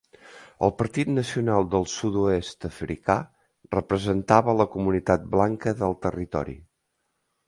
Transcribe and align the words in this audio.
El 0.67 0.71
partit 0.77 1.09
Nacional 1.17 1.65
del 1.73 1.83
Sud-oest 1.95 2.65
africà 2.69 3.15
representava 3.75 4.55
la 4.63 4.67
comunitat 4.77 5.29
blanca 5.37 5.75
del 5.83 5.95
territori. 6.07 6.57